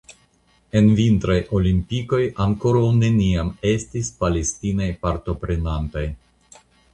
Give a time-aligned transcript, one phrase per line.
[0.79, 6.05] En vintraj olimpikoj ankoraŭ neniam estis Palestinaj partoprenantoj.